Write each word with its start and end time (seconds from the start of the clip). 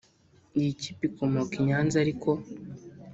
Iyi 0.59 0.71
kipe 0.81 1.03
ikomoka 1.09 1.53
i 1.61 1.63
Nyanza 1.67 1.95
ariko 2.03 2.29